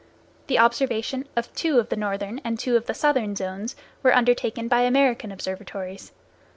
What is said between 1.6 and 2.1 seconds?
of the